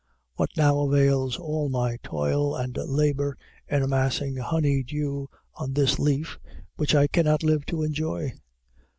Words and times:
What 0.35 0.49
now 0.57 0.79
avails 0.79 1.37
all 1.37 1.69
my 1.69 1.97
toil 2.01 2.55
and 2.55 2.75
labor 2.75 3.37
in 3.67 3.83
amassing 3.83 4.35
honey 4.37 4.81
dew 4.81 5.29
on 5.53 5.73
this 5.73 5.99
leaf, 5.99 6.39
which 6.75 6.95
I 6.95 7.05
cannot 7.05 7.43
live 7.43 7.67
to 7.67 7.83
enjoy! 7.83 8.33